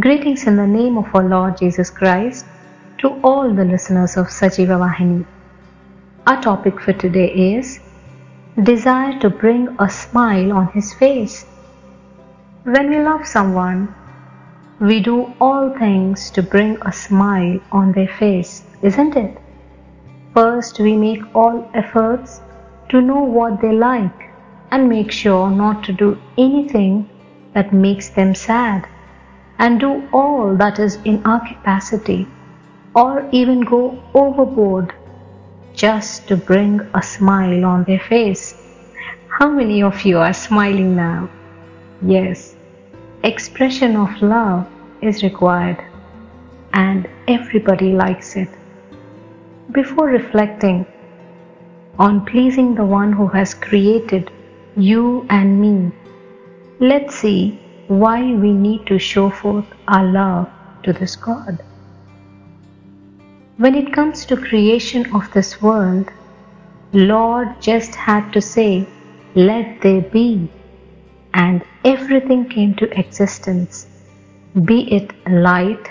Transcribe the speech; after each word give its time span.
Greetings 0.00 0.48
in 0.48 0.56
the 0.56 0.66
name 0.66 0.98
of 0.98 1.14
our 1.14 1.22
Lord 1.22 1.56
Jesus 1.56 1.88
Christ 1.88 2.46
to 2.98 3.10
all 3.22 3.54
the 3.54 3.64
listeners 3.64 4.16
of 4.16 4.26
Sajeeva 4.26 4.76
Vahini. 4.76 5.24
Our 6.26 6.42
topic 6.42 6.80
for 6.80 6.92
today 6.92 7.28
is 7.56 7.78
Desire 8.60 9.16
to 9.20 9.30
bring 9.30 9.68
a 9.78 9.88
smile 9.88 10.52
on 10.52 10.66
his 10.72 10.92
face. 10.94 11.44
When 12.64 12.90
we 12.90 12.98
love 12.98 13.24
someone, 13.24 13.94
we 14.80 14.98
do 14.98 15.32
all 15.40 15.70
things 15.78 16.28
to 16.32 16.42
bring 16.42 16.76
a 16.82 16.92
smile 16.92 17.60
on 17.70 17.92
their 17.92 18.08
face, 18.08 18.64
isn't 18.82 19.14
it? 19.14 19.38
First, 20.34 20.80
we 20.80 20.96
make 20.96 21.22
all 21.36 21.70
efforts 21.72 22.40
to 22.88 23.00
know 23.00 23.22
what 23.22 23.60
they 23.60 23.70
like 23.70 24.28
and 24.72 24.88
make 24.88 25.12
sure 25.12 25.48
not 25.52 25.84
to 25.84 25.92
do 25.92 26.18
anything 26.36 27.08
that 27.52 27.72
makes 27.72 28.08
them 28.08 28.34
sad 28.34 28.88
and 29.58 29.80
do 29.80 30.08
all 30.12 30.56
that 30.56 30.78
is 30.78 30.98
in 31.04 31.24
our 31.24 31.40
capacity 31.46 32.26
or 32.94 33.28
even 33.32 33.60
go 33.60 34.02
overboard 34.14 34.94
just 35.74 36.28
to 36.28 36.36
bring 36.36 36.80
a 36.94 37.02
smile 37.02 37.64
on 37.64 37.84
their 37.84 37.98
face. 37.98 38.54
How 39.28 39.50
many 39.50 39.82
of 39.82 40.02
you 40.02 40.18
are 40.18 40.32
smiling 40.32 40.94
now? 40.94 41.28
Yes, 42.02 42.54
expression 43.22 43.96
of 43.96 44.22
love 44.22 44.66
is 45.00 45.22
required 45.22 45.82
and 46.72 47.08
everybody 47.26 47.92
likes 47.92 48.36
it. 48.36 48.48
Before 49.72 50.06
reflecting 50.06 50.86
on 51.98 52.24
pleasing 52.26 52.74
the 52.74 52.84
one 52.84 53.12
who 53.12 53.26
has 53.28 53.54
created 53.54 54.30
you 54.76 55.26
and 55.30 55.60
me, 55.60 55.92
let's 56.78 57.14
see 57.16 57.63
why 57.88 58.34
we 58.34 58.52
need 58.52 58.86
to 58.86 58.98
show 58.98 59.30
forth 59.30 59.66
our 59.88 60.04
love 60.04 60.48
to 60.82 60.92
this 60.92 61.16
God. 61.16 61.62
When 63.56 63.74
it 63.74 63.92
comes 63.92 64.24
to 64.26 64.36
creation 64.36 65.14
of 65.14 65.32
this 65.32 65.60
world, 65.62 66.10
Lord 66.92 67.60
just 67.60 67.94
had 67.94 68.32
to 68.32 68.40
say, 68.40 68.86
let 69.34 69.80
there 69.80 70.00
be, 70.00 70.48
and 71.32 71.62
everything 71.84 72.48
came 72.48 72.74
to 72.76 72.98
existence, 72.98 73.86
be 74.64 74.92
it 74.92 75.12
light, 75.28 75.90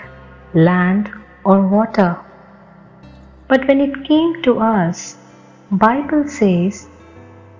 land, 0.54 1.10
or 1.44 1.66
water. 1.66 2.18
But 3.48 3.68
when 3.68 3.80
it 3.80 4.04
came 4.04 4.42
to 4.42 4.58
us, 4.58 5.16
Bible 5.70 6.28
says, 6.28 6.88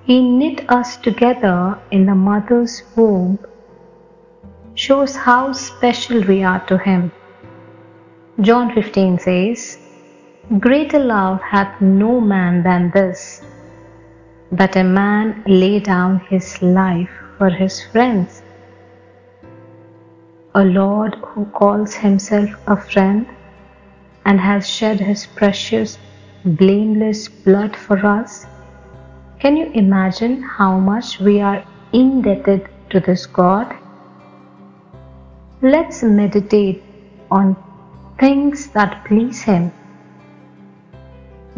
He 0.04 0.20
knit 0.22 0.70
us 0.70 0.96
together 0.96 1.78
in 1.90 2.06
the 2.06 2.14
mother's 2.14 2.82
womb 2.96 3.38
shows 4.84 5.16
how 5.16 5.42
special 5.52 6.20
we 6.30 6.42
are 6.42 6.62
to 6.66 6.76
Him. 6.76 7.10
John 8.40 8.72
15 8.74 9.18
says, 9.18 9.78
Greater 10.60 10.98
love 10.98 11.40
hath 11.40 11.80
no 11.80 12.20
man 12.20 12.62
than 12.62 12.90
this, 12.90 13.40
that 14.52 14.76
a 14.76 14.84
man 14.84 15.42
lay 15.46 15.78
down 15.80 16.18
his 16.30 16.60
life 16.60 17.12
for 17.38 17.48
his 17.48 17.82
friends. 17.92 18.42
A 20.54 20.64
Lord 20.64 21.14
who 21.28 21.46
calls 21.60 21.94
himself 21.94 22.50
a 22.66 22.76
friend 22.76 23.26
and 24.26 24.40
has 24.40 24.68
shed 24.68 25.00
his 25.00 25.24
precious, 25.26 25.96
blameless 26.44 27.28
blood 27.28 27.74
for 27.74 28.04
us. 28.04 28.44
Can 29.38 29.56
you 29.56 29.70
imagine 29.84 30.42
how 30.42 30.78
much 30.78 31.18
we 31.20 31.40
are 31.40 31.64
indebted 31.92 32.68
to 32.90 33.00
this 33.00 33.24
God? 33.24 33.83
Let's 35.64 36.02
meditate 36.02 36.82
on 37.30 37.56
things 38.18 38.66
that 38.72 39.02
please 39.06 39.40
Him. 39.40 39.72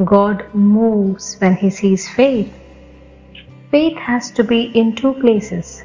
God 0.05 0.45
moves 0.55 1.35
when 1.41 1.57
He 1.57 1.71
sees 1.71 2.09
faith. 2.09 2.53
Faith 3.73 3.97
has 3.99 4.31
to 4.37 4.45
be 4.45 4.61
in 4.79 4.95
two 4.95 5.13
places 5.15 5.83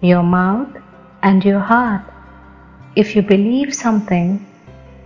your 0.00 0.24
mouth 0.24 0.78
and 1.22 1.44
your 1.44 1.60
heart. 1.60 2.02
If 2.96 3.14
you 3.14 3.22
believe 3.22 3.72
something, 3.72 4.44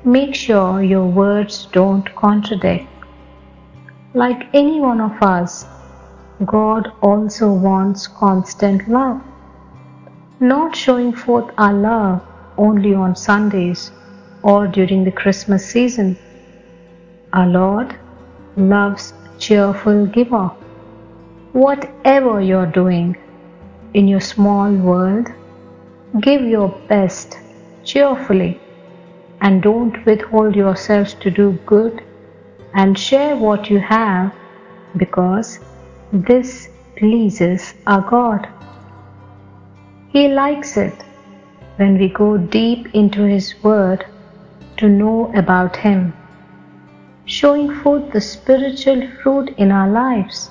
make 0.03 0.35
sure 0.35 0.83
your 0.83 1.05
words 1.05 1.67
don't 1.67 2.15
contradict. 2.15 2.89
Like 4.15 4.49
any 4.55 4.81
one 4.81 5.03
of 5.03 5.23
us, 5.23 5.67
God 6.47 6.91
also 7.03 7.53
wants 7.53 8.07
constant 8.07 8.89
love 8.89 9.21
not 10.43 10.75
showing 10.75 11.13
forth 11.13 11.49
our 11.57 11.73
love 11.73 12.21
only 12.57 12.95
on 12.95 13.17
Sundays 13.17 13.91
or 14.43 14.67
during 14.67 15.05
the 15.05 15.13
Christmas 15.13 15.65
season. 15.65 16.17
Our 17.33 17.47
Lord 17.47 17.99
loves 18.57 19.15
cheerful 19.39 20.07
giver. 20.07 20.51
Whatever 21.53 22.41
you're 22.41 22.67
doing 22.67 23.17
in 23.95 24.09
your 24.09 24.21
small 24.21 24.73
world, 24.73 25.29
give 26.21 26.43
your 26.43 26.69
best 26.89 27.39
cheerfully 27.85 28.61
and 29.41 29.63
don't 29.63 30.05
withhold 30.07 30.55
yourselves 30.55 31.15
to 31.15 31.31
do 31.31 31.53
good 31.67 32.03
and 32.75 32.99
share 32.99 33.37
what 33.37 33.69
you 33.71 33.79
have 33.79 34.33
because 34.97 35.59
this 36.13 36.69
pleases 36.97 37.75
our 37.87 38.03
God. 38.03 38.49
He 40.11 40.29
likes 40.29 40.77
it 40.77 40.95
when 41.77 41.99
we 41.99 42.09
go 42.09 42.37
deep 42.37 42.95
into 42.95 43.23
His 43.23 43.55
Word 43.63 44.05
to 44.77 44.89
know 44.89 45.33
about 45.35 45.77
Him, 45.77 46.13
showing 47.25 47.75
forth 47.81 48.13
the 48.13 48.21
spiritual 48.21 49.09
fruit 49.23 49.55
in 49.59 49.73
our 49.73 49.89
lives. 49.89 50.51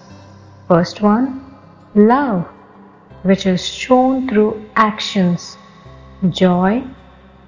First 0.68 1.02
one, 1.02 1.56
love, 1.96 2.48
which 3.24 3.46
is 3.46 3.66
shown 3.66 4.28
through 4.28 4.70
actions, 4.76 5.58
joy, 6.30 6.84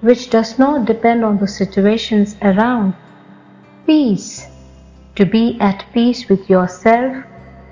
which 0.02 0.30
does 0.30 0.60
not 0.60 0.86
depend 0.86 1.24
on 1.24 1.38
the 1.38 1.48
situations 1.48 2.36
around, 2.42 2.94
peace, 3.86 4.48
to 5.16 5.26
be 5.26 5.58
at 5.60 5.86
peace 5.94 6.28
with 6.30 6.50
yourself 6.50 7.24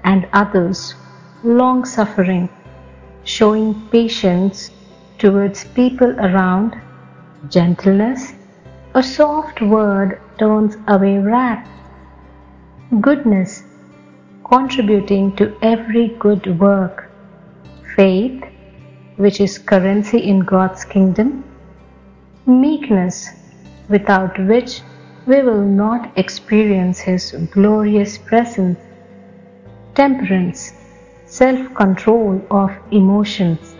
and 0.04 0.28
others, 0.34 0.96
long 1.44 1.86
suffering 1.86 2.50
showing 3.24 3.74
patience 3.90 4.72
towards 5.22 5.66
people 5.80 6.12
around, 6.20 6.76
gentleness, 7.48 8.34
a 8.96 9.04
soft 9.04 9.62
word 9.62 10.20
turns 10.40 10.78
away 10.88 11.20
wrath, 11.20 11.68
goodness, 13.02 13.64
contributing 14.44 15.36
to 15.36 15.56
every 15.62 16.08
good 16.26 16.60
work, 16.60 17.08
faith, 17.96 18.44
which 19.18 19.40
is 19.40 19.60
currency 19.60 20.18
in 20.18 20.40
God's 20.40 20.84
kingdom, 20.84 21.44
meekness, 22.48 23.30
without 23.90 24.40
which 24.48 24.82
we 25.28 25.44
will 25.44 25.64
not 25.64 26.18
experience 26.18 26.98
His 27.00 27.32
glorious 27.52 28.18
presence, 28.18 28.80
temperance, 29.94 30.74
self 31.28 31.76
control 31.76 32.42
of 32.50 32.72
emotions. 32.90 33.76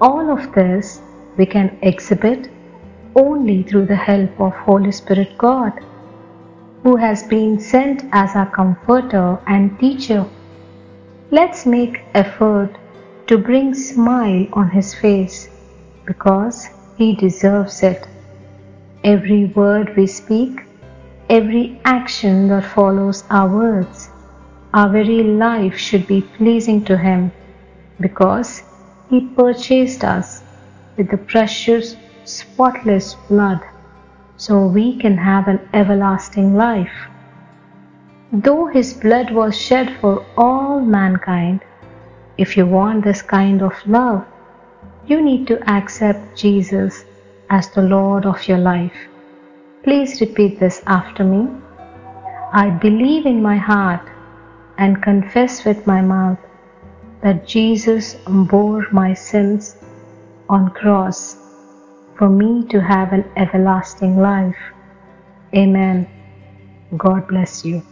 All 0.00 0.30
of 0.30 0.52
this 0.52 1.00
we 1.36 1.46
can 1.46 1.78
exhibit 1.82 2.50
only 3.14 3.62
through 3.62 3.86
the 3.86 3.96
help 3.96 4.40
of 4.40 4.52
Holy 4.52 4.92
Spirit 4.92 5.36
God, 5.38 5.72
who 6.82 6.96
has 6.96 7.22
been 7.22 7.58
sent 7.58 8.04
as 8.12 8.34
our 8.36 8.50
comforter 8.50 9.38
and 9.46 9.78
teacher. 9.78 10.24
Let's 11.30 11.66
make 11.66 12.02
effort 12.14 12.76
to 13.26 13.38
bring 13.38 13.74
smile 13.74 14.46
on 14.52 14.70
his 14.70 14.94
face 14.94 15.48
because 16.06 16.68
he 16.96 17.14
deserves 17.14 17.82
it. 17.82 18.06
Every 19.04 19.46
word 19.46 19.96
we 19.96 20.06
speak, 20.06 20.60
every 21.28 21.80
action 21.84 22.48
that 22.48 22.64
follows 22.64 23.24
our 23.30 23.48
words 23.48 24.10
our 24.74 24.90
very 24.90 25.22
life 25.22 25.78
should 25.78 26.06
be 26.06 26.20
pleasing 26.20 26.84
to 26.84 26.96
Him 26.96 27.32
because 28.00 28.62
He 29.10 29.20
purchased 29.20 30.04
us 30.04 30.42
with 30.96 31.10
the 31.10 31.16
precious, 31.16 31.96
spotless 32.24 33.14
blood 33.28 33.60
so 34.36 34.66
we 34.66 34.98
can 34.98 35.16
have 35.16 35.48
an 35.48 35.60
everlasting 35.72 36.54
life. 36.54 37.08
Though 38.32 38.66
His 38.66 38.92
blood 38.92 39.30
was 39.30 39.56
shed 39.56 39.96
for 40.00 40.26
all 40.36 40.80
mankind, 40.80 41.60
if 42.36 42.56
you 42.56 42.66
want 42.66 43.02
this 43.02 43.22
kind 43.22 43.62
of 43.62 43.74
love, 43.86 44.26
you 45.06 45.22
need 45.22 45.46
to 45.46 45.70
accept 45.70 46.36
Jesus 46.36 47.04
as 47.48 47.70
the 47.70 47.82
Lord 47.82 48.26
of 48.26 48.46
your 48.46 48.58
life. 48.58 49.08
Please 49.82 50.20
repeat 50.20 50.60
this 50.60 50.82
after 50.86 51.24
me. 51.24 51.48
I 52.52 52.68
believe 52.68 53.24
in 53.24 53.42
my 53.42 53.56
heart 53.56 54.06
and 54.76 55.02
confess 55.02 55.64
with 55.64 55.86
my 55.86 56.02
mouth 56.02 56.38
that 57.22 57.46
Jesus 57.46 58.16
bore 58.26 58.86
my 58.92 59.14
sins 59.14 59.76
on 60.48 60.70
cross 60.70 61.36
for 62.16 62.28
me 62.28 62.66
to 62.68 62.80
have 62.80 63.12
an 63.12 63.24
everlasting 63.36 64.18
life. 64.18 64.56
Amen. 65.54 66.08
God 66.96 67.28
bless 67.28 67.64
you. 67.64 67.82